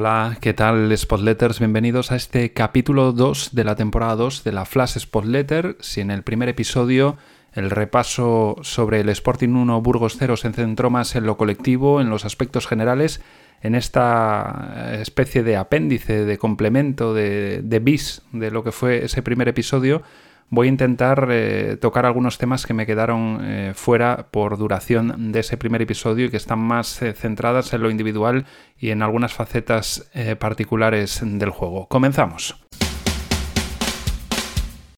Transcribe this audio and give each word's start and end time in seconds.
Hola, 0.00 0.38
¿qué 0.40 0.54
tal 0.54 0.96
Spotletters? 0.96 1.58
Bienvenidos 1.58 2.12
a 2.12 2.14
este 2.14 2.52
capítulo 2.52 3.10
2 3.10 3.48
de 3.52 3.64
la 3.64 3.74
temporada 3.74 4.14
2 4.14 4.44
de 4.44 4.52
la 4.52 4.64
Flash 4.64 4.96
Spotletter. 4.96 5.76
Si 5.80 6.00
en 6.00 6.12
el 6.12 6.22
primer 6.22 6.48
episodio 6.48 7.16
el 7.52 7.68
repaso 7.68 8.54
sobre 8.62 9.00
el 9.00 9.08
Sporting 9.08 9.48
1 9.48 9.82
Burgos 9.82 10.14
0 10.16 10.36
se 10.36 10.52
centró 10.52 10.88
más 10.88 11.16
en 11.16 11.26
lo 11.26 11.36
colectivo, 11.36 12.00
en 12.00 12.10
los 12.10 12.24
aspectos 12.24 12.68
generales, 12.68 13.22
en 13.60 13.74
esta 13.74 14.92
especie 15.00 15.42
de 15.42 15.56
apéndice, 15.56 16.24
de 16.24 16.38
complemento, 16.38 17.12
de, 17.12 17.62
de 17.64 17.80
bis 17.80 18.22
de 18.30 18.52
lo 18.52 18.62
que 18.62 18.70
fue 18.70 19.04
ese 19.04 19.22
primer 19.22 19.48
episodio, 19.48 20.02
voy 20.50 20.68
a 20.68 20.70
intentar 20.70 21.28
eh, 21.30 21.76
tocar 21.80 22.06
algunos 22.06 22.38
temas 22.38 22.66
que 22.66 22.74
me 22.74 22.86
quedaron 22.86 23.40
eh, 23.42 23.72
fuera 23.74 24.28
por 24.30 24.56
duración 24.58 25.32
de 25.32 25.40
ese 25.40 25.56
primer 25.56 25.82
episodio 25.82 26.26
y 26.26 26.30
que 26.30 26.36
están 26.36 26.60
más 26.60 27.00
eh, 27.02 27.12
centradas 27.12 27.72
en 27.72 27.82
lo 27.82 27.90
individual 27.90 28.46
y 28.78 28.90
en 28.90 29.02
algunas 29.02 29.32
facetas 29.32 30.10
particulares 30.38 31.20
del 31.22 31.50
juego. 31.50 31.88
Comenzamos. 31.88 32.56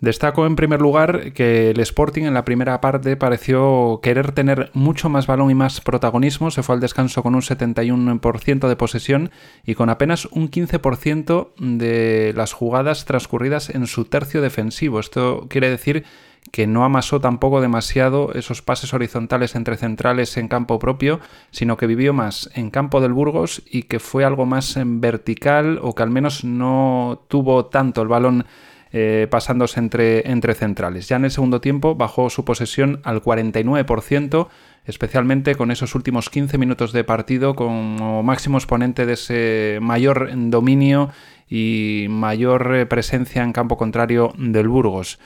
Destaco 0.00 0.46
en 0.46 0.56
primer 0.56 0.80
lugar 0.80 1.34
que 1.34 1.70
el 1.70 1.80
Sporting 1.80 2.22
en 2.22 2.32
la 2.32 2.46
primera 2.46 2.80
parte 2.80 3.18
pareció 3.18 4.00
querer 4.02 4.32
tener 4.32 4.70
mucho 4.72 5.10
más 5.10 5.27
balón 5.27 5.50
y 5.50 5.54
más 5.54 5.82
protagonismo, 5.82 6.50
se 6.50 6.62
fue 6.62 6.74
al 6.74 6.80
descanso 6.80 7.22
con 7.22 7.34
un 7.34 7.42
71% 7.42 8.68
de 8.68 8.77
posesión 8.77 9.30
y 9.66 9.74
con 9.74 9.91
apenas 9.91 10.24
un 10.32 10.50
15% 10.50 11.50
de 11.58 12.32
las 12.34 12.55
jugadas 12.55 13.05
transcurridas 13.05 13.69
en 13.69 13.86
su 13.86 14.06
tercio 14.06 14.41
defensivo. 14.41 15.00
Esto 15.00 15.47
quiere 15.50 15.69
decir 15.69 16.06
que 16.50 16.66
no 16.66 16.84
amasó 16.84 17.20
tampoco 17.20 17.60
demasiado 17.60 18.32
esos 18.32 18.62
pases 18.62 18.94
horizontales 18.94 19.55
entre 19.55 19.77
centrales 19.77 20.38
en 20.38 20.48
campo 20.48 20.78
propio, 20.78 21.20
sino 21.50 21.77
que 21.77 21.86
vivió 21.86 22.14
más 22.14 22.50
en 22.55 22.70
campo 22.70 23.03
del 23.03 23.12
Burgos 23.12 23.62
y 23.70 23.82
que 23.82 23.98
fue 23.98 24.25
algo 24.25 24.47
más 24.47 24.78
en 24.78 25.03
vertical 25.03 25.78
o 25.82 25.94
que 25.94 26.03
al 26.03 26.10
menos 26.10 26.42
no 26.42 27.22
tuvo 27.28 27.66
tanto 27.66 28.00
el 28.00 28.08
balón 28.08 28.47
eh, 28.92 29.28
pasándose 29.30 29.78
entre, 29.78 30.55
centrales. 30.55 31.08
Ya 31.08 31.14
en 31.14 31.24
el 31.24 31.30
segundo 31.30 31.60
tiempo 31.60 31.94
bajó 31.94 32.28
su 32.28 32.44
posesión 32.44 33.00
al 33.05 33.22
49%, 33.22 34.48
especialmente 34.84 35.55
con 35.55 35.70
esos 35.70 35.94
últimos 35.94 36.28
15 36.28 36.58
minutos 36.58 36.92
de 36.92 37.05
partido 37.05 37.55
como 37.55 38.24
máximo 38.24 38.58
exponente 38.58 39.06
de 39.06 39.12
ese 39.12 39.78
mayor 39.80 40.30
dominio 40.50 41.10
y 41.48 42.06
mayor 42.10 42.74
eh, 42.74 42.86
presencia 42.86 43.44
en 43.44 43.52
campo 43.52 43.77
contrario 43.77 44.32
del 44.36 44.66
Burgos. 44.66 45.20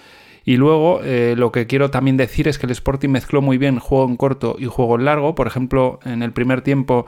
Y 0.44 0.58
luego 0.58 1.00
eh, 1.02 1.34
lo 1.34 1.50
que 1.50 1.66
quiero 1.66 1.90
también 1.90 2.18
decir 2.18 2.48
es 2.48 2.58
que 2.58 2.66
el 2.66 2.72
Sporting 2.72 3.08
mezcló 3.08 3.40
muy 3.40 3.56
bien 3.56 3.78
juego 3.78 4.06
en 4.06 4.18
corto 4.18 4.56
y 4.58 4.66
juego 4.66 4.96
en 4.96 5.06
largo. 5.06 5.34
Por 5.34 5.46
ejemplo, 5.46 6.00
en 6.04 6.22
el 6.22 6.32
primer 6.32 6.60
tiempo 6.60 7.06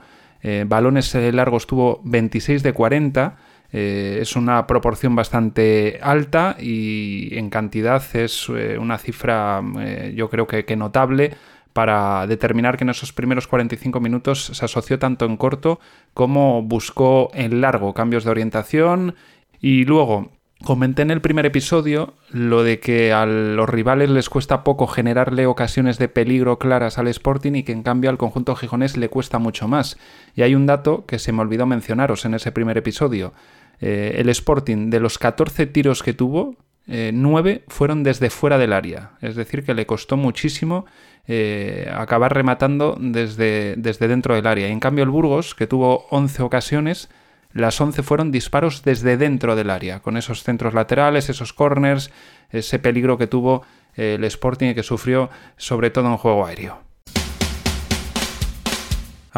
balones 0.67 1.13
largos 1.13 1.67
tuvo 1.67 1.99
26 2.05 2.63
de 2.63 2.71
40 2.71 3.37
eh, 3.71 4.19
es 4.21 4.35
una 4.35 4.65
proporción 4.65 5.15
bastante 5.15 5.99
alta 6.01 6.55
y 6.59 7.37
en 7.37 7.49
cantidad 7.49 8.01
es 8.15 8.47
eh, 8.49 8.77
una 8.77 8.97
cifra 8.97 9.61
eh, 9.79 10.13
yo 10.15 10.29
creo 10.29 10.47
que, 10.47 10.75
notable 10.77 11.35
para 11.73 12.25
determinar 12.27 12.77
que 12.77 12.85
en 12.85 12.91
esos 12.91 13.11
primeros 13.11 13.47
45 13.47 13.99
minutos 13.99 14.45
se 14.45 14.65
asoció 14.65 14.99
tanto 14.99 15.25
en 15.25 15.35
corto 15.35 15.79
como 16.13 16.61
buscó 16.61 17.29
en 17.33 17.59
largo 17.59 17.93
cambios 17.93 18.23
de 18.23 18.31
orientación 18.31 19.15
y 19.59 19.83
luego 19.83 20.31
Comenté 20.63 21.03
en 21.03 21.11
el 21.11 21.21
primer 21.21 21.45
episodio 21.45 22.15
lo 22.31 22.63
de 22.63 22.79
que 22.79 23.13
a 23.13 23.25
los 23.27 23.69
rivales 23.69 24.09
les 24.09 24.27
cuesta 24.27 24.63
poco 24.63 24.87
generarle 24.87 25.45
ocasiones 25.45 25.99
de 25.99 26.09
peligro 26.09 26.57
claras 26.57 26.97
al 26.97 27.07
Sporting 27.07 27.53
y 27.53 27.63
que 27.63 27.71
en 27.73 27.83
cambio 27.83 28.09
al 28.09 28.17
conjunto 28.17 28.55
gijonés 28.55 28.97
le 28.97 29.07
cuesta 29.07 29.37
mucho 29.37 29.67
más. 29.67 29.97
Y 30.35 30.41
hay 30.41 30.55
un 30.55 30.65
dato 30.65 31.05
que 31.05 31.19
se 31.19 31.31
me 31.31 31.41
olvidó 31.41 31.67
mencionaros 31.67 32.25
en 32.25 32.33
ese 32.33 32.51
primer 32.51 32.77
episodio. 32.77 33.33
Eh, 33.79 34.15
el 34.17 34.29
Sporting, 34.29 34.89
de 34.89 34.99
los 34.99 35.19
14 35.19 35.67
tiros 35.67 36.01
que 36.01 36.13
tuvo, 36.13 36.55
9 36.87 37.51
eh, 37.51 37.63
fueron 37.67 38.01
desde 38.03 38.31
fuera 38.31 38.57
del 38.57 38.73
área. 38.73 39.11
Es 39.21 39.35
decir, 39.35 39.63
que 39.63 39.75
le 39.75 39.85
costó 39.85 40.17
muchísimo 40.17 40.85
eh, 41.27 41.91
acabar 41.93 42.33
rematando 42.33 42.97
desde, 42.99 43.75
desde 43.77 44.07
dentro 44.07 44.33
del 44.33 44.47
área. 44.47 44.67
Y 44.67 44.71
en 44.71 44.79
cambio 44.79 45.03
el 45.03 45.11
Burgos, 45.11 45.53
que 45.53 45.67
tuvo 45.67 46.07
11 46.09 46.41
ocasiones, 46.41 47.09
las 47.57 47.79
11 47.79 48.03
fueron 48.03 48.31
disparos 48.31 48.83
desde 48.83 49.17
dentro 49.17 49.55
del 49.55 49.69
área, 49.69 49.99
con 49.99 50.17
esos 50.17 50.43
centros 50.43 50.73
laterales, 50.73 51.29
esos 51.29 51.53
corners, 51.53 52.11
ese 52.49 52.79
peligro 52.79 53.17
que 53.17 53.27
tuvo 53.27 53.63
el 53.95 54.23
Sporting 54.23 54.69
y 54.69 54.75
que 54.75 54.83
sufrió 54.83 55.29
sobre 55.57 55.89
todo 55.89 56.07
en 56.07 56.17
juego 56.17 56.45
aéreo. 56.45 56.86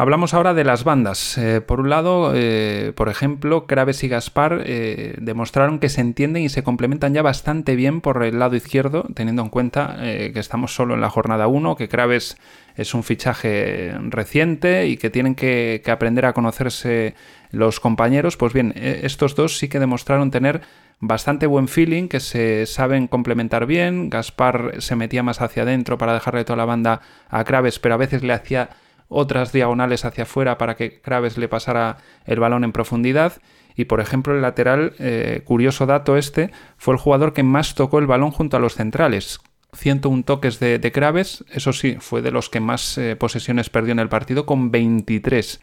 Hablamos 0.00 0.32
ahora 0.32 0.54
de 0.54 0.64
las 0.64 0.82
bandas. 0.82 1.36
Eh, 1.36 1.60
por 1.60 1.78
un 1.78 1.90
lado, 1.90 2.32
eh, 2.34 2.94
por 2.96 3.10
ejemplo, 3.10 3.66
Craves 3.66 4.02
y 4.02 4.08
Gaspar 4.08 4.62
eh, 4.64 5.14
demostraron 5.20 5.78
que 5.78 5.90
se 5.90 6.00
entienden 6.00 6.42
y 6.42 6.48
se 6.48 6.62
complementan 6.62 7.12
ya 7.12 7.20
bastante 7.20 7.76
bien 7.76 8.00
por 8.00 8.22
el 8.22 8.38
lado 8.38 8.56
izquierdo, 8.56 9.04
teniendo 9.14 9.42
en 9.42 9.50
cuenta 9.50 9.98
que 10.00 10.38
estamos 10.40 10.74
solo 10.74 10.94
en 10.94 11.02
la 11.02 11.10
jornada 11.10 11.48
1, 11.48 11.76
que 11.76 11.90
Craves 11.90 12.38
es 12.76 12.94
un 12.94 13.02
fichaje 13.02 13.92
reciente 14.08 14.86
y 14.86 14.96
que 14.96 15.10
tienen 15.10 15.34
que, 15.34 15.82
que 15.84 15.90
aprender 15.90 16.24
a 16.24 16.32
conocerse 16.32 17.14
los 17.50 17.78
compañeros. 17.78 18.38
Pues 18.38 18.54
bien, 18.54 18.72
estos 18.76 19.34
dos 19.34 19.58
sí 19.58 19.68
que 19.68 19.80
demostraron 19.80 20.30
tener 20.30 20.62
bastante 21.00 21.46
buen 21.46 21.68
feeling, 21.68 22.08
que 22.08 22.20
se 22.20 22.64
saben 22.64 23.06
complementar 23.06 23.66
bien. 23.66 24.08
Gaspar 24.08 24.76
se 24.78 24.96
metía 24.96 25.22
más 25.22 25.42
hacia 25.42 25.64
adentro 25.64 25.98
para 25.98 26.14
dejarle 26.14 26.46
toda 26.46 26.56
la 26.56 26.64
banda 26.64 27.02
a 27.28 27.44
Craves, 27.44 27.78
pero 27.78 27.96
a 27.96 27.98
veces 27.98 28.22
le 28.22 28.32
hacía 28.32 28.70
otras 29.10 29.52
diagonales 29.52 30.06
hacia 30.06 30.22
afuera 30.22 30.56
para 30.56 30.76
que 30.76 31.02
Craves 31.02 31.36
le 31.36 31.48
pasara 31.48 31.98
el 32.24 32.40
balón 32.40 32.64
en 32.64 32.72
profundidad. 32.72 33.34
Y 33.76 33.84
por 33.84 34.00
ejemplo, 34.00 34.34
el 34.34 34.40
lateral, 34.40 34.94
eh, 34.98 35.42
curioso 35.44 35.84
dato 35.84 36.16
este, 36.16 36.50
fue 36.78 36.94
el 36.94 37.00
jugador 37.00 37.34
que 37.34 37.42
más 37.42 37.74
tocó 37.74 37.98
el 37.98 38.06
balón 38.06 38.30
junto 38.30 38.56
a 38.56 38.60
los 38.60 38.74
centrales. 38.74 39.40
101 39.72 40.24
toques 40.24 40.58
de, 40.58 40.78
de 40.78 40.92
Craves, 40.92 41.44
eso 41.52 41.72
sí, 41.72 41.96
fue 42.00 42.22
de 42.22 42.30
los 42.30 42.48
que 42.48 42.60
más 42.60 42.98
eh, 42.98 43.16
posesiones 43.16 43.70
perdió 43.70 43.92
en 43.92 43.98
el 43.98 44.08
partido, 44.08 44.46
con 44.46 44.70
23. 44.70 45.60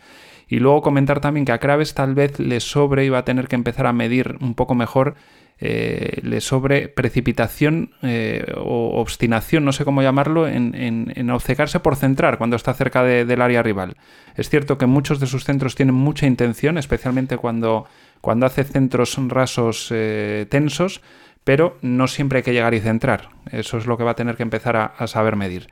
Y 0.48 0.60
luego 0.60 0.82
comentar 0.82 1.20
también 1.20 1.46
que 1.46 1.52
a 1.52 1.60
Craves 1.60 1.94
tal 1.94 2.16
vez 2.16 2.40
le 2.40 2.60
sobre 2.60 3.06
y 3.06 3.10
va 3.10 3.20
a 3.20 3.26
tener 3.26 3.48
que 3.48 3.56
empezar 3.56 3.86
a 3.86 3.94
medir 3.94 4.38
un 4.40 4.56
poco 4.56 4.76
mejor 4.76 5.16
eh, 5.60 6.20
le 6.22 6.40
sobre 6.40 6.88
precipitación 6.88 7.92
eh, 8.04 8.54
o 8.58 9.02
obstinación, 9.02 9.66
no 9.66 9.72
sé 9.72 9.86
cómo 9.86 10.04
llamarlo, 10.04 10.48
en, 10.48 10.74
en, 10.76 11.30
obcecarse 11.32 11.80
por 11.80 11.96
centrar 11.96 12.38
cuando 12.38 12.56
está 12.56 12.74
cerca 12.74 13.04
del 13.04 13.42
área 13.42 13.64
rival. 13.64 13.98
Es 14.36 14.50
cierto 14.50 14.78
que 14.78 14.86
muchos 14.86 15.20
de 15.20 15.26
sus 15.26 15.46
centros 15.46 15.74
tienen 15.74 15.96
mucha 15.96 16.28
intención, 16.28 16.78
especialmente 16.78 17.38
cuando, 17.38 17.88
cuando 18.22 18.46
hace 18.46 18.64
centros 18.64 19.18
rasos 19.30 19.88
eh, 19.92 20.46
tensos, 20.50 21.02
pero 21.44 21.78
no 21.82 22.08
siempre 22.08 22.38
hay 22.38 22.44
que 22.44 22.54
llegar 22.54 22.76
y 22.76 22.80
centrar. 22.80 23.30
Eso 23.52 23.78
es 23.78 23.88
lo 23.88 23.98
que 23.98 24.04
va 24.04 24.12
a 24.12 24.16
tener 24.16 24.36
que 24.36 24.44
empezar 24.44 24.76
a 24.96 25.08
saber 25.08 25.36
medir. 25.36 25.70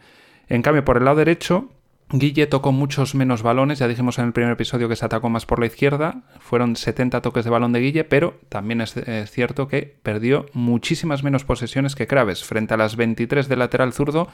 En 0.48 0.62
cambio, 0.62 0.84
por 0.84 0.98
el 0.98 1.06
lado 1.06 1.18
derecho, 1.18 1.70
Guille 2.12 2.46
tocó 2.46 2.72
muchos 2.72 3.16
menos 3.16 3.42
balones, 3.42 3.80
ya 3.80 3.88
dijimos 3.88 4.20
en 4.20 4.26
el 4.26 4.34
primer 4.34 4.52
episodio 4.52 4.88
que 4.88 4.96
se 4.96 5.06
atacó 5.06 5.30
más 5.30 5.48
por 5.48 5.60
la 5.60 5.66
izquierda, 5.66 6.22
fueron 6.40 6.76
70 6.76 7.22
toques 7.22 7.44
de 7.44 7.50
balón 7.50 7.74
de 7.74 7.80
Guille, 7.80 8.04
pero 8.04 8.40
también 8.48 8.82
es, 8.82 8.94
cierto 9.32 9.68
que 9.68 9.96
perdió 10.04 10.46
muchísimas 10.54 11.24
menos 11.24 11.46
posesiones 11.46 11.96
que 11.96 12.06
Craves, 12.06 12.44
frente 12.44 12.76
a 12.76 12.78
las 12.78 12.96
23 12.96 13.48
de 13.48 13.56
lateral 13.56 13.92
zurdo, 13.92 14.28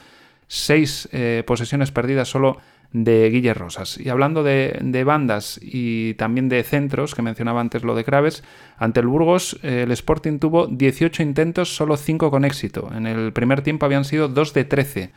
6 0.48 1.08
eh, 1.12 1.44
posesiones 1.46 1.92
perdidas 1.92 2.28
solo 2.28 2.58
de 2.92 3.30
Guille 3.30 3.54
Rosas. 3.54 3.96
Y 3.98 4.10
hablando 4.10 4.42
de, 4.42 5.02
bandas 5.06 5.58
y 5.62 6.12
también 6.14 6.50
de 6.50 6.62
centros, 6.64 7.14
que 7.14 7.22
mencionaba 7.22 7.62
antes 7.62 7.84
lo 7.84 7.94
de 7.94 8.04
Craves, 8.04 8.44
ante 8.76 9.00
el 9.00 9.06
Burgos 9.06 9.58
eh, 9.62 9.84
el 9.84 9.92
Sporting 9.92 10.38
tuvo 10.38 10.66
18 10.66 11.22
intentos, 11.22 11.74
solo 11.74 11.96
5 11.96 12.30
con 12.30 12.44
éxito. 12.44 12.90
En 12.94 13.06
el 13.06 13.32
primer 13.32 13.62
tiempo 13.62 13.86
habían 13.86 14.04
sido 14.04 14.28
2 14.28 14.52
de 14.52 14.64
13. 14.64 15.10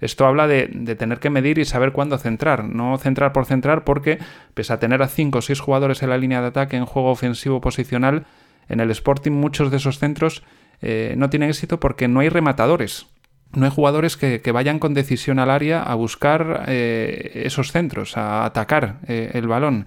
Esto 0.00 0.26
habla 0.26 0.46
de, 0.46 0.66
tener 0.96 1.18
que 1.18 1.30
medir 1.30 1.58
y 1.58 1.64
saber 1.64 1.92
cuándo 1.92 2.18
centrar, 2.18 2.64
no 2.64 2.98
centrar 2.98 3.32
por 3.32 3.46
centrar 3.46 3.84
porque, 3.84 4.18
pese 4.54 4.72
a 4.72 4.78
tener 4.78 5.02
a 5.02 5.08
5 5.08 5.38
o 5.38 5.42
6 5.42 5.60
jugadores 5.60 6.02
en 6.02 6.10
la 6.10 6.18
línea 6.18 6.40
de 6.40 6.48
ataque 6.48 6.76
en 6.76 6.84
juego 6.84 7.10
ofensivo 7.10 7.60
posicional, 7.60 8.26
en 8.68 8.80
el 8.80 8.90
Sporting 8.90 9.32
muchos 9.32 9.70
de 9.70 9.76
esos 9.76 9.98
centros 9.98 10.42
eh, 10.82 11.14
no 11.16 11.30
tienen 11.30 11.50
éxito 11.50 11.80
porque 11.80 12.08
no 12.08 12.20
hay 12.20 12.28
rematadores. 12.28 13.06
No 13.52 13.66
hay 13.66 13.70
jugadores 13.70 14.16
que, 14.16 14.40
vayan 14.52 14.80
con 14.80 14.94
decisión 14.94 15.38
al 15.38 15.48
área 15.48 15.82
a 15.82 15.94
buscar 15.94 16.64
eh, 16.66 17.42
esos 17.44 17.70
centros, 17.70 18.16
a 18.16 18.44
atacar 18.44 18.98
eh, 19.06 19.30
el 19.34 19.46
balón. 19.46 19.86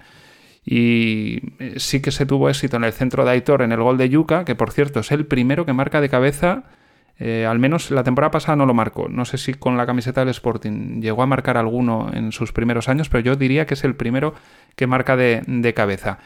Y 0.64 1.40
sí 1.76 2.00
que 2.00 2.10
se 2.10 2.26
tuvo 2.26 2.48
éxito 2.48 2.76
en 2.76 2.84
el 2.84 2.92
centro 2.92 3.24
de 3.24 3.32
Aitor 3.32 3.62
en 3.62 3.72
el 3.72 3.82
gol 3.82 3.98
de 3.98 4.08
Yuca, 4.08 4.44
que 4.44 4.54
por 4.54 4.70
cierto 4.70 5.00
es 5.00 5.12
el 5.12 5.26
primero 5.26 5.66
que 5.66 5.72
marca 5.72 6.00
de 6.00 6.08
cabeza 6.08 6.64
eh, 7.20 7.46
al 7.46 7.58
menos 7.58 7.90
la 7.90 8.04
temporada 8.04 8.30
pasada 8.30 8.56
no 8.56 8.66
lo 8.66 8.74
marcó. 8.74 9.08
No 9.08 9.24
sé 9.24 9.38
si 9.38 9.54
con 9.54 9.76
la 9.76 9.86
camiseta 9.86 10.20
del 10.20 10.30
Sporting 10.30 11.00
llegó 11.00 11.22
a 11.22 11.26
marcar 11.26 11.56
alguno 11.56 12.10
en 12.12 12.30
sus 12.32 12.52
primeros 12.52 12.88
años, 12.88 13.08
pero 13.08 13.24
yo 13.24 13.36
diría 13.36 13.66
que 13.66 13.74
es 13.74 13.84
el 13.84 13.96
primero 13.96 14.34
que 14.76 14.86
marca 14.86 15.16
de, 15.16 15.72
cabeza. 15.74 16.18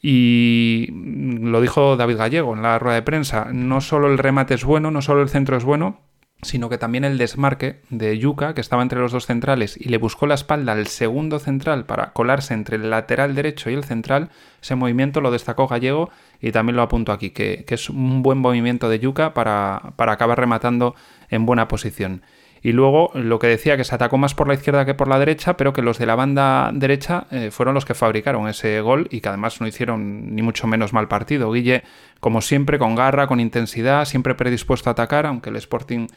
Y 0.00 0.88
lo 0.92 1.60
dijo 1.60 1.96
David 1.96 2.18
Gallego 2.18 2.54
en 2.54 2.62
la 2.62 2.78
rueda 2.78 2.96
de 2.96 3.02
prensa, 3.02 3.48
no 3.52 3.80
solo 3.80 4.06
el 4.06 4.18
remate 4.18 4.54
es 4.54 4.64
bueno, 4.64 4.90
no 4.90 5.02
solo 5.02 5.22
el 5.22 5.28
centro 5.28 5.56
es 5.56 5.64
bueno, 5.64 6.00
sino 6.42 6.68
que 6.68 6.78
también 6.78 7.04
el 7.04 7.18
desmarque 7.18 7.80
de 7.88 8.18
Yuca, 8.18 8.54
que 8.54 8.60
estaba 8.60 8.82
entre 8.82 9.00
los 9.00 9.12
dos 9.12 9.26
centrales 9.26 9.76
y 9.80 9.88
le 9.88 9.98
buscó 9.98 10.26
la 10.26 10.34
espalda 10.34 10.72
al 10.72 10.86
segundo 10.86 11.38
central 11.38 11.86
para 11.86 12.12
colarse 12.12 12.54
entre 12.54 12.76
el 12.76 12.90
lateral 12.90 13.34
derecho 13.34 13.70
y 13.70 13.74
el 13.74 13.84
central, 13.84 14.30
ese 14.62 14.74
movimiento 14.74 15.20
lo 15.20 15.30
destacó 15.30 15.66
Gallego 15.66 16.10
y 16.40 16.52
también 16.52 16.76
lo 16.76 16.82
apunto 16.82 17.12
aquí, 17.12 17.30
que, 17.30 17.64
es 17.66 17.90
un 17.90 18.22
buen 18.22 18.38
movimiento 18.38 18.88
de 18.88 18.98
Yuca 18.98 19.32
para, 19.34 19.94
para 19.96 20.12
acabar 20.12 20.38
rematando 20.38 20.94
en 21.30 21.46
buena 21.46 21.68
posición. 21.68 22.22
Y 22.62 22.72
luego 22.72 23.10
lo 23.14 23.38
que 23.38 23.46
decía 23.46 23.76
que 23.76 23.84
se 23.84 23.94
atacó 23.94 24.18
más 24.18 24.34
por 24.34 24.48
la 24.48 24.54
izquierda 24.54 24.84
que 24.84 24.94
por 24.94 25.08
la 25.08 25.18
derecha, 25.18 25.56
pero 25.56 25.72
que 25.72 25.82
los 25.82 25.98
de 25.98 26.06
la 26.06 26.14
banda 26.14 26.70
derecha 26.72 27.26
eh, 27.30 27.50
fueron 27.50 27.74
los 27.74 27.84
que 27.84 27.94
fabricaron 27.94 28.48
ese 28.48 28.80
gol 28.80 29.08
y 29.10 29.20
que 29.20 29.28
además 29.28 29.60
no 29.60 29.66
hicieron 29.66 30.34
ni 30.34 30.42
mucho 30.42 30.66
menos 30.66 30.92
mal 30.92 31.08
partido. 31.08 31.52
Guille, 31.52 31.84
como 32.20 32.40
siempre, 32.40 32.78
con 32.78 32.94
garra, 32.94 33.26
con 33.26 33.40
intensidad, 33.40 34.04
siempre 34.04 34.34
predispuesto 34.34 34.90
a 34.90 34.92
atacar, 34.92 35.26
aunque 35.26 35.50
el 35.50 35.56
Sporting, 35.56 36.08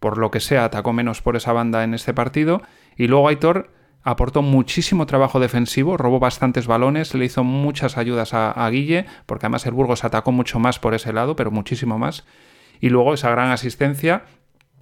por 0.00 0.18
lo 0.18 0.30
que 0.30 0.40
sea, 0.40 0.64
atacó 0.64 0.92
menos 0.92 1.22
por 1.22 1.36
esa 1.36 1.52
banda 1.52 1.84
en 1.84 1.94
este 1.94 2.14
partido. 2.14 2.62
Y 2.96 3.06
luego 3.06 3.28
Aitor 3.28 3.70
aportó 4.02 4.42
muchísimo 4.42 5.06
trabajo 5.06 5.38
defensivo, 5.38 5.96
robó 5.96 6.18
bastantes 6.18 6.66
balones, 6.66 7.14
le 7.14 7.24
hizo 7.24 7.44
muchas 7.44 7.96
ayudas 7.96 8.34
a, 8.34 8.50
a 8.50 8.68
Guille, 8.70 9.06
porque 9.26 9.46
además 9.46 9.66
el 9.66 9.72
Burgos 9.72 10.04
atacó 10.04 10.32
mucho 10.32 10.58
más 10.58 10.78
por 10.78 10.94
ese 10.94 11.12
lado, 11.12 11.36
pero 11.36 11.50
muchísimo 11.50 11.98
más. 11.98 12.24
Y 12.80 12.88
luego 12.88 13.14
esa 13.14 13.30
gran 13.30 13.52
asistencia 13.52 14.24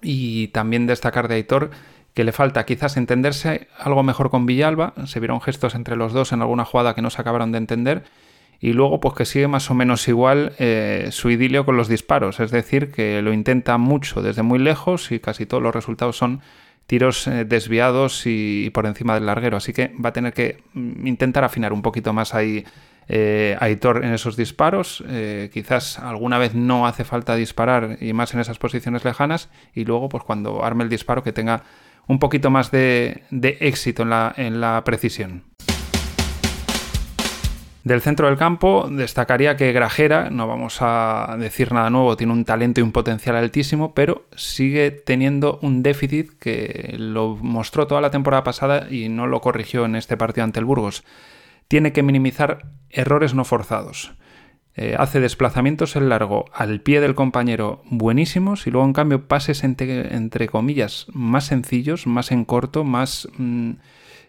y 0.01 0.49
también 0.49 0.87
destacar 0.87 1.27
de 1.27 1.35
Aitor 1.35 1.71
que 2.13 2.23
le 2.23 2.31
falta 2.31 2.65
quizás 2.65 2.97
entenderse 2.97 3.67
algo 3.77 4.03
mejor 4.03 4.29
con 4.29 4.45
Villalba, 4.45 4.93
se 5.05 5.19
vieron 5.19 5.41
gestos 5.41 5.75
entre 5.75 5.95
los 5.95 6.13
dos 6.13 6.33
en 6.33 6.41
alguna 6.41 6.65
jugada 6.65 6.93
que 6.93 7.01
no 7.01 7.09
se 7.09 7.21
acabaron 7.21 7.51
de 7.51 7.57
entender, 7.57 8.03
y 8.59 8.73
luego 8.73 8.99
pues 8.99 9.15
que 9.15 9.25
sigue 9.25 9.47
más 9.47 9.71
o 9.71 9.73
menos 9.73 10.07
igual 10.07 10.53
eh, 10.59 11.07
su 11.11 11.29
idilio 11.29 11.65
con 11.65 11.77
los 11.77 11.87
disparos, 11.87 12.39
es 12.39 12.51
decir, 12.51 12.91
que 12.91 13.21
lo 13.21 13.33
intenta 13.33 13.77
mucho 13.77 14.21
desde 14.21 14.43
muy 14.43 14.59
lejos 14.59 15.11
y 15.11 15.19
casi 15.19 15.45
todos 15.45 15.63
los 15.63 15.73
resultados 15.73 16.17
son 16.17 16.41
tiros 16.85 17.25
eh, 17.27 17.45
desviados 17.45 18.23
y, 18.25 18.69
por 18.71 18.85
encima 18.85 19.15
del 19.15 19.25
larguero, 19.25 19.57
así 19.57 19.71
que 19.73 19.93
va 20.03 20.09
a 20.09 20.13
tener 20.13 20.33
que 20.33 20.61
mm, 20.73 21.07
intentar 21.07 21.43
afinar 21.43 21.71
un 21.73 21.81
poquito 21.81 22.11
más 22.13 22.35
ahí 22.35 22.65
eh, 23.13 23.57
Aitor 23.59 24.05
en 24.05 24.13
esos 24.13 24.37
disparos. 24.37 25.03
Eh, 25.09 25.49
quizás 25.53 25.99
alguna 25.99 26.37
vez 26.37 26.55
no 26.55 26.87
hace 26.87 27.03
falta 27.03 27.35
disparar 27.35 27.97
y 27.99 28.13
más 28.13 28.33
en 28.33 28.39
esas 28.39 28.57
posiciones 28.57 29.03
lejanas. 29.03 29.49
Y 29.75 29.83
luego, 29.83 30.07
pues 30.07 30.23
cuando 30.23 30.63
arme 30.63 30.85
el 30.85 30.89
disparo, 30.89 31.21
que 31.21 31.33
tenga 31.33 31.63
un 32.07 32.19
poquito 32.19 32.49
más 32.49 32.71
de, 32.71 33.25
éxito 33.59 34.03
en 34.03 34.11
la, 34.11 34.33
en 34.37 34.61
la 34.61 34.81
precisión. 34.85 35.43
Del 37.83 37.99
centro 37.99 38.27
del 38.27 38.37
campo 38.37 38.87
destacaría 38.89 39.57
que 39.57 39.73
Grajera, 39.73 40.29
no 40.29 40.47
vamos 40.47 40.77
a 40.79 41.35
decir 41.37 41.73
nada 41.73 41.89
nuevo, 41.89 42.15
tiene 42.15 42.31
un 42.31 42.45
talento 42.45 42.79
y 42.79 42.83
un 42.83 42.93
potencial 42.93 43.35
altísimo, 43.35 43.93
pero 43.93 44.25
sigue 44.37 44.91
teniendo 44.91 45.59
un 45.63 45.83
déficit 45.83 46.31
que 46.39 46.95
lo 46.97 47.35
mostró 47.41 47.87
toda 47.87 47.99
la 47.99 48.11
temporada 48.11 48.43
pasada 48.43 48.87
y 48.89 49.09
no 49.09 49.27
lo 49.27 49.41
corrigió 49.41 49.83
en 49.83 49.95
este 49.95 50.15
partido 50.15 50.45
ante 50.45 50.59
el 50.59 50.65
Burgos 50.65 51.03
tiene 51.71 51.93
que 51.93 52.03
minimizar 52.03 52.65
errores 52.89 53.33
no 53.33 53.45
forzados. 53.45 54.11
Eh, 54.75 54.97
hace 54.99 55.21
desplazamientos 55.21 55.95
en 55.95 56.09
largo 56.09 56.43
al 56.53 56.81
pie 56.81 56.99
del 56.99 57.15
compañero 57.15 57.81
buenísimos 57.85 58.67
y 58.67 58.71
luego 58.71 58.85
en 58.85 58.91
cambio 58.91 59.29
pases 59.29 59.63
entre, 59.63 60.49
comillas 60.49 61.07
más 61.13 61.45
sencillos, 61.45 62.07
más 62.07 62.33
en 62.33 62.43
corto, 62.43 62.83
más 62.83 63.29
mm, 63.37 63.71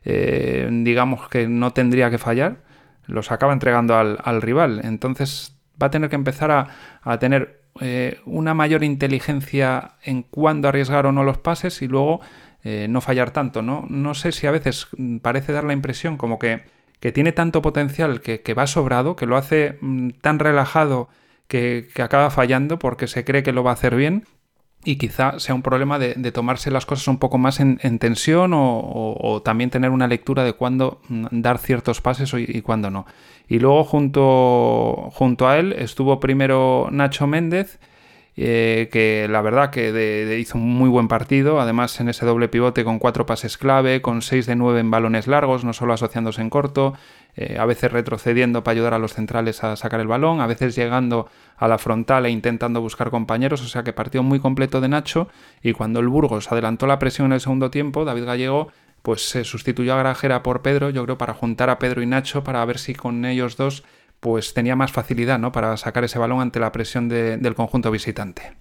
eh, 0.04 0.68
digamos 0.70 1.28
que 1.28 1.48
no 1.48 1.72
tendría 1.72 2.10
que 2.10 2.18
fallar, 2.18 2.62
los 3.06 3.32
acaba 3.32 3.52
entregando 3.52 3.96
al, 3.96 4.40
rival. 4.40 4.80
Entonces 4.84 5.58
va 5.82 5.88
a 5.88 5.90
tener 5.90 6.10
que 6.10 6.16
empezar 6.16 6.52
a, 7.02 7.18
tener 7.18 7.64
eh, 7.80 8.20
una 8.24 8.54
mayor 8.54 8.84
inteligencia 8.84 9.96
en 10.04 10.22
cuándo 10.22 10.68
arriesgar 10.68 11.06
o 11.06 11.12
no 11.12 11.24
los 11.24 11.38
pases 11.38 11.82
y 11.82 11.88
luego 11.88 12.20
no 12.62 13.00
fallar 13.00 13.32
tanto. 13.32 13.62
¿no? 13.62 13.84
no 13.90 14.14
sé 14.14 14.30
si 14.30 14.46
a 14.46 14.52
veces 14.52 14.86
parece 15.22 15.52
dar 15.52 15.64
la 15.64 15.72
impresión 15.72 16.16
como 16.16 16.38
que 16.38 16.62
que 17.02 17.10
tiene 17.10 17.32
tanto 17.32 17.62
potencial 17.62 18.20
que, 18.20 18.54
va 18.54 18.68
sobrado, 18.68 19.16
que 19.16 19.26
lo 19.26 19.36
hace 19.36 19.76
mm, 19.80 20.10
tan 20.20 20.38
relajado 20.38 21.08
que, 21.48 21.88
acaba 22.00 22.30
fallando 22.30 22.78
porque 22.78 23.08
se 23.08 23.24
cree 23.24 23.42
que 23.42 23.50
lo 23.50 23.64
va 23.64 23.72
a 23.72 23.74
hacer 23.74 23.96
bien 23.96 24.24
y 24.84 24.98
quizá 24.98 25.40
sea 25.40 25.56
un 25.56 25.62
problema 25.62 25.98
de, 25.98 26.14
tomarse 26.30 26.70
las 26.70 26.86
cosas 26.86 27.08
un 27.08 27.18
poco 27.18 27.38
más 27.38 27.58
en, 27.58 27.98
tensión 27.98 28.52
o, 28.54 29.42
también 29.44 29.70
tener 29.70 29.90
una 29.90 30.06
lectura 30.06 30.44
de 30.44 30.52
cuándo 30.52 31.00
mm, 31.08 31.26
dar 31.32 31.58
ciertos 31.58 32.00
pases 32.00 32.32
y, 32.34 32.46
y 32.48 32.62
cuándo 32.62 32.88
no. 32.88 33.04
Y 33.48 33.58
luego 33.58 33.82
junto, 33.82 35.10
junto 35.12 35.48
a 35.48 35.58
él 35.58 35.72
estuvo 35.72 36.20
primero 36.20 36.86
Nacho 36.92 37.26
Méndez, 37.26 37.80
eh, 38.36 38.88
que 38.90 39.26
la 39.28 39.42
verdad 39.42 39.70
que 39.70 40.38
hizo 40.40 40.56
un 40.56 40.74
muy 40.74 40.88
buen 40.88 41.06
partido, 41.06 41.60
además 41.60 42.00
en 42.00 42.08
ese 42.08 42.24
doble 42.24 42.48
pivote 42.48 42.82
con 42.82 42.98
cuatro 42.98 43.26
pases 43.26 43.58
clave, 43.58 44.00
con 44.00 44.22
seis 44.22 44.46
de 44.46 44.56
nueve 44.56 44.80
en 44.80 44.90
balones 44.90 45.26
largos, 45.26 45.64
no 45.64 45.72
solo 45.72 45.92
asociándose 45.92 46.40
en 46.40 46.48
corto, 46.48 46.94
eh, 47.36 47.56
a 47.58 47.66
veces 47.66 47.92
retrocediendo 47.92 48.64
para 48.64 48.72
ayudar 48.72 48.94
a 48.94 48.98
los 48.98 49.14
centrales 49.14 49.62
a 49.64 49.76
sacar 49.76 50.00
el 50.00 50.06
balón, 50.06 50.40
a 50.40 50.46
veces 50.46 50.74
llegando 50.74 51.28
a 51.56 51.68
la 51.68 51.78
frontal 51.78 52.26
e 52.26 52.30
intentando 52.30 52.80
buscar 52.80 53.10
compañeros, 53.10 53.62
o 53.62 53.68
sea 53.68 53.82
que 53.82 53.92
partido 53.92 54.22
muy 54.22 54.40
completo 54.40 54.80
de 54.80 54.88
Nacho. 54.88 55.28
Y 55.62 55.72
cuando 55.72 56.00
el 56.00 56.08
Burgos 56.08 56.50
adelantó 56.52 56.86
la 56.86 56.98
presión 56.98 57.26
en 57.26 57.32
el 57.32 57.40
segundo 57.40 57.70
tiempo, 57.70 58.04
David 58.04 58.24
Gallego 58.24 58.68
pues 59.02 59.28
se 59.28 59.44
sustituyó 59.44 59.94
a 59.94 59.98
Grajera 59.98 60.42
por 60.42 60.62
Pedro, 60.62 60.90
yo 60.90 61.04
creo 61.04 61.18
para 61.18 61.34
juntar 61.34 61.70
a 61.70 61.78
Pedro 61.78 62.02
y 62.02 62.06
Nacho 62.06 62.44
para 62.44 62.64
ver 62.64 62.78
si 62.78 62.94
con 62.94 63.24
ellos 63.24 63.56
dos 63.56 63.82
pues 64.22 64.54
tenía 64.54 64.76
más 64.76 64.92
facilidad 64.92 65.40
¿no? 65.40 65.50
para 65.50 65.76
sacar 65.76 66.04
ese 66.04 66.16
balón 66.16 66.40
ante 66.40 66.60
la 66.60 66.70
presión 66.70 67.08
del 67.08 67.54
conjunto 67.56 67.90
visitante. 67.90 68.52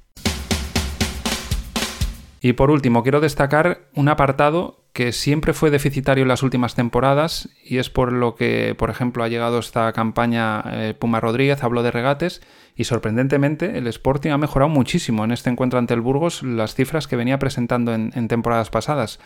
Y 2.42 2.54
por 2.54 2.72
último, 2.72 3.04
quiero 3.04 3.20
destacar 3.20 3.82
un 3.94 4.10
apartado 4.10 4.84
que 4.92 5.12
siempre 5.12 5.54
fue 5.54 5.70
deficitario 5.70 6.24
en 6.24 6.30
las 6.30 6.42
últimas 6.42 6.74
temporadas 6.74 7.48
y 7.64 7.78
es 7.78 7.92
por 7.92 8.12
lo 8.12 8.34
que, 8.34 8.74
por 8.76 8.90
ejemplo, 8.90 9.24
ha 9.24 9.28
llegado 9.28 9.60
esta 9.60 9.94
campaña 9.94 10.64
eh, 10.66 10.96
Puma 10.98 11.20
Rodríguez, 11.20 11.64
habló 11.64 11.84
de 11.84 11.92
regates 11.92 12.42
y 12.76 12.86
sorprendentemente 12.86 13.78
el 13.78 13.86
Sporting 13.86 14.32
ha 14.32 14.40
mejorado 14.40 14.70
muchísimo 14.70 15.24
en 15.24 15.32
este 15.32 15.52
encuentro 15.52 15.78
ante 15.78 15.94
el 15.94 16.02
Burgos 16.02 16.42
las 16.42 16.74
cifras 16.74 17.08
que 17.08 17.16
venía 17.16 17.38
presentando 17.38 17.94
en, 17.94 18.12
en 18.16 18.28
temporadas 18.28 18.72
pasadas. 18.72 19.20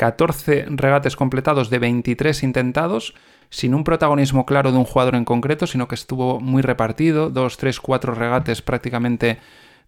14 0.00 0.64
regates 0.70 1.14
completados 1.14 1.68
de 1.68 1.78
23 1.78 2.42
intentados, 2.42 3.12
sin 3.50 3.74
un 3.74 3.84
protagonismo 3.84 4.46
claro 4.46 4.72
de 4.72 4.78
un 4.78 4.86
jugador 4.86 5.14
en 5.14 5.26
concreto, 5.26 5.66
sino 5.66 5.88
que 5.88 5.94
estuvo 5.94 6.40
muy 6.40 6.62
repartido, 6.62 7.28
dos, 7.28 7.58
tres, 7.58 7.80
cuatro 7.80 8.14
regates 8.14 8.62
prácticamente 8.62 9.40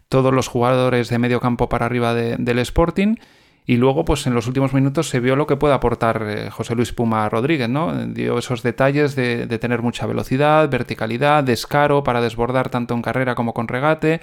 todos 0.09 0.31
los 0.31 0.47
jugadores 0.47 1.09
de 1.09 1.17
medio 1.17 1.39
campo 1.39 1.67
para 1.67 1.87
arriba 1.87 2.13
del 2.13 2.59
Sporting. 2.59 3.15
Y 3.65 3.77
luego, 3.77 4.05
pues 4.05 4.27
en 4.27 4.35
los 4.35 4.45
últimos 4.45 4.71
minutos 4.71 5.09
se 5.09 5.19
vio 5.19 5.35
lo 5.35 5.47
que 5.47 5.55
puede 5.55 5.73
aportar 5.73 6.23
eh, 6.27 6.49
José 6.51 6.75
Luis 6.75 6.93
Puma 6.93 7.27
Rodríguez, 7.27 7.69
¿no? 7.69 8.05
Dio 8.05 8.37
esos 8.37 8.61
detalles 8.61 9.15
de, 9.15 9.47
tener 9.57 9.81
mucha 9.81 10.05
velocidad, 10.05 10.69
verticalidad, 10.69 11.43
descaro 11.43 12.03
para 12.03 12.21
desbordar 12.21 12.69
tanto 12.69 12.93
en 12.93 13.01
carrera 13.01 13.33
como 13.33 13.55
con 13.55 13.67
regate, 13.67 14.21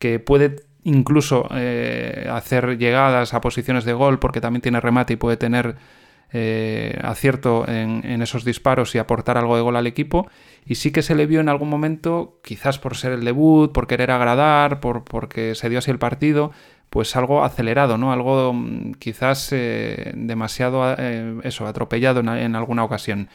que 0.00 0.18
puede 0.18 0.56
incluso 0.88 1.46
eh, 1.54 2.26
hacer 2.30 2.78
llegadas 2.78 3.34
a 3.34 3.40
posiciones 3.40 3.84
de 3.84 3.92
gol 3.92 4.18
porque 4.18 4.40
también 4.40 4.62
tiene 4.62 4.80
remate 4.80 5.12
y 5.12 5.16
puede 5.16 5.36
tener 5.36 5.76
eh, 6.32 6.98
acierto 7.02 7.66
en, 7.68 8.20
esos 8.22 8.44
disparos 8.44 8.94
y 8.94 8.98
aportar 8.98 9.36
algo 9.36 9.56
de 9.56 9.62
gol 9.62 9.76
al 9.76 9.86
equipo. 9.86 10.28
Y 10.64 10.76
sí 10.76 10.90
que 10.90 11.02
se 11.02 11.14
le 11.14 11.26
vio 11.26 11.40
en 11.40 11.48
algún 11.48 11.68
momento, 11.68 12.40
quizás 12.42 12.78
por 12.78 12.96
ser 12.96 13.12
el 13.12 13.24
debut, 13.24 13.72
por 13.72 13.86
querer 13.86 14.10
agradar, 14.10 14.80
por, 14.80 15.04
porque 15.04 15.54
se 15.54 15.68
dio 15.68 15.78
así 15.78 15.90
el 15.90 15.98
partido, 15.98 16.52
pues 16.90 17.16
algo 17.16 17.44
acelerado, 17.44 17.98
¿no? 17.98 18.12
Algo 18.12 18.52
mm, 18.54 18.94
quizás 18.94 19.50
eh, 19.52 20.12
demasiado 20.14 20.94
eso, 21.42 21.66
atropellado 21.66 22.20
en, 22.20 22.56
alguna 22.56 22.84
ocasión. 22.84 23.28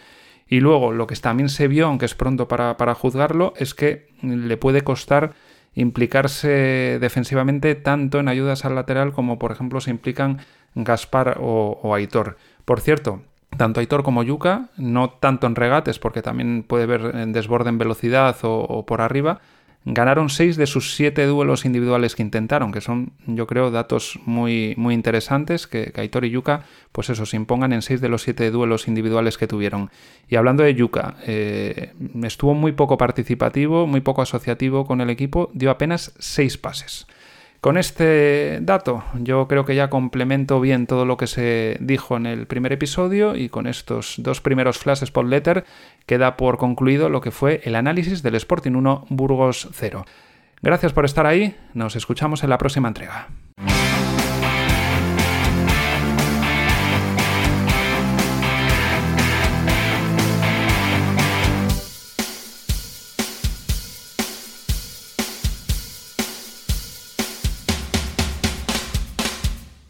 Y 0.48 0.60
luego 0.60 0.92
lo 0.92 1.08
que 1.08 1.16
también 1.16 1.50
se 1.50 1.68
vio, 1.68 1.88
aunque 1.88 2.06
es 2.06 2.16
pronto 2.16 2.48
para, 2.48 2.96
juzgarlo, 2.96 3.54
es 3.58 3.74
que 3.74 4.08
le 4.22 4.58
puede 4.58 4.82
costar 4.82 5.34
implicarse 5.76 6.98
defensivamente 7.00 7.76
tanto 7.76 8.20
en 8.20 8.28
ayudas 8.28 8.66
al 8.66 8.76
lateral 8.76 9.14
como 9.14 9.40
por 9.40 9.52
ejemplo 9.52 9.82
se 9.82 9.92
implican 9.92 10.40
Gaspar 10.76 11.38
o 11.40 11.94
Aitor. 11.94 12.38
Por 12.66 12.80
cierto, 12.80 13.22
tanto 13.58 13.80
Aitor 13.80 14.04
como 14.04 14.24
Yuka, 14.24 14.70
no 14.78 15.10
tanto 15.10 15.48
en 15.48 15.56
regates, 15.56 16.00
porque 16.00 16.22
también 16.22 16.64
puede 16.64 16.86
ver 16.86 17.16
en 17.16 17.34
desborde 17.34 17.70
en 17.70 17.78
velocidad 17.78 18.36
o, 18.44 18.86
por 18.86 19.02
arriba, 19.02 19.42
ganaron 19.86 20.30
seis 20.30 20.56
de 20.56 20.68
sus 20.68 20.96
siete 20.96 21.26
duelos 21.26 21.66
individuales 21.66 22.16
que 22.16 22.22
intentaron, 22.22 22.72
que 22.72 22.82
son, 22.82 23.14
yo 23.28 23.48
creo, 23.48 23.72
datos 23.72 24.20
muy, 24.26 24.74
muy 24.78 24.94
interesantes, 24.94 25.68
que, 25.68 25.92
Aitor 25.96 26.26
y 26.26 26.30
Yuka, 26.30 26.64
pues 26.92 27.10
eso, 27.10 27.26
se 27.26 27.36
impongan 27.36 27.74
en 27.74 27.82
seis 27.82 28.00
de 28.02 28.10
los 28.10 28.22
siete 28.22 28.50
duelos 28.52 28.88
individuales 28.88 29.38
que 29.38 29.48
tuvieron. 29.48 29.90
Y 30.30 30.36
hablando 30.36 30.64
de 30.64 30.76
Yuka, 30.76 31.16
eh, 31.26 31.94
estuvo 32.24 32.54
muy 32.54 32.72
poco 32.72 32.98
participativo, 32.98 33.88
muy 33.88 34.02
poco 34.02 34.22
asociativo 34.22 34.86
con 34.86 35.02
el 35.02 35.10
equipo, 35.10 35.50
dio 35.54 35.72
apenas 35.72 36.14
seis 36.18 36.58
pases. 36.58 37.08
Con 37.64 37.78
este 37.78 38.60
dato 38.62 39.06
yo 39.14 39.48
creo 39.48 39.64
que 39.64 39.74
ya 39.74 39.90
complemento 39.90 40.60
bien 40.60 40.86
todo 40.86 41.06
lo 41.06 41.16
que 41.16 41.28
se 41.28 41.78
dijo 41.80 42.18
en 42.18 42.26
el 42.26 42.46
primer 42.46 42.74
episodio 42.74 43.38
y 43.38 43.48
con 43.48 43.68
estos 43.68 44.16
dos 44.18 44.42
primeros 44.42 44.80
flashes 44.80 45.12
por 45.12 45.24
letter 45.24 45.64
queda 46.06 46.36
por 46.36 46.58
concluido 46.58 47.08
lo 47.08 47.22
que 47.22 47.32
fue 47.32 47.62
el 47.64 47.76
análisis 47.76 48.22
del 48.22 48.36
Sporting 48.36 48.74
1 48.74 49.06
Burgos 49.08 49.70
0. 49.72 50.04
Gracias 50.62 50.92
por 50.92 51.06
estar 51.06 51.26
ahí, 51.26 51.56
nos 51.74 51.96
escuchamos 51.96 52.44
en 52.44 52.50
la 52.50 52.58
próxima 52.58 52.90
entrega. 52.90 53.30